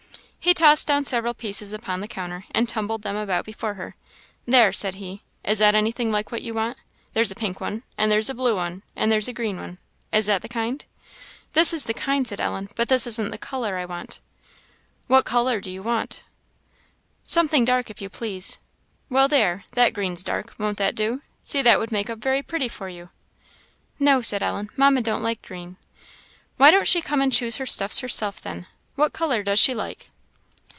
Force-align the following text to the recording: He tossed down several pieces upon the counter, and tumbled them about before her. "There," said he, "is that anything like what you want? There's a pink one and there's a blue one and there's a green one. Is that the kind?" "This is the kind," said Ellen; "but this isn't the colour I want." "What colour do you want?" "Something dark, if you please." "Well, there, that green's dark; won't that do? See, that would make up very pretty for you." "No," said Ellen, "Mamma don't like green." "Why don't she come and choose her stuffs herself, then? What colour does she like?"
He 0.43 0.55
tossed 0.55 0.87
down 0.87 1.05
several 1.05 1.35
pieces 1.35 1.71
upon 1.71 2.01
the 2.01 2.07
counter, 2.07 2.45
and 2.49 2.67
tumbled 2.67 3.03
them 3.03 3.15
about 3.15 3.45
before 3.45 3.75
her. 3.75 3.95
"There," 4.47 4.73
said 4.73 4.95
he, 4.95 5.21
"is 5.45 5.59
that 5.59 5.75
anything 5.75 6.11
like 6.11 6.31
what 6.31 6.41
you 6.41 6.55
want? 6.55 6.79
There's 7.13 7.29
a 7.29 7.35
pink 7.35 7.61
one 7.61 7.83
and 7.95 8.11
there's 8.11 8.27
a 8.29 8.33
blue 8.33 8.55
one 8.55 8.81
and 8.95 9.11
there's 9.11 9.27
a 9.27 9.33
green 9.33 9.57
one. 9.57 9.77
Is 10.11 10.25
that 10.25 10.41
the 10.41 10.49
kind?" 10.49 10.83
"This 11.53 11.71
is 11.73 11.85
the 11.85 11.93
kind," 11.93 12.27
said 12.27 12.41
Ellen; 12.41 12.69
"but 12.75 12.89
this 12.89 13.05
isn't 13.05 13.29
the 13.29 13.37
colour 13.37 13.77
I 13.77 13.85
want." 13.85 14.19
"What 15.05 15.25
colour 15.25 15.61
do 15.61 15.69
you 15.69 15.83
want?" 15.83 16.23
"Something 17.23 17.63
dark, 17.63 17.91
if 17.91 18.01
you 18.01 18.09
please." 18.09 18.57
"Well, 19.11 19.27
there, 19.27 19.65
that 19.73 19.93
green's 19.93 20.23
dark; 20.23 20.55
won't 20.57 20.79
that 20.79 20.95
do? 20.95 21.21
See, 21.43 21.61
that 21.61 21.77
would 21.79 21.91
make 21.91 22.09
up 22.09 22.17
very 22.17 22.41
pretty 22.41 22.67
for 22.67 22.89
you." 22.89 23.11
"No," 23.99 24.21
said 24.21 24.41
Ellen, 24.41 24.69
"Mamma 24.75 25.01
don't 25.01 25.23
like 25.23 25.43
green." 25.43 25.77
"Why 26.57 26.71
don't 26.71 26.87
she 26.87 26.99
come 26.99 27.21
and 27.21 27.31
choose 27.31 27.57
her 27.57 27.67
stuffs 27.67 27.99
herself, 27.99 28.41
then? 28.41 28.65
What 28.95 29.13
colour 29.13 29.43
does 29.43 29.59
she 29.59 29.75
like?" 29.75 30.09